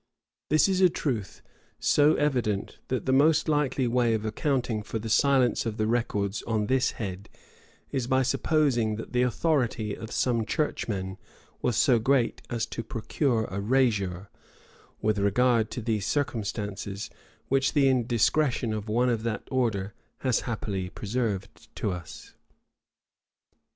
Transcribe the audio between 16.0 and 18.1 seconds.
circumstances, which the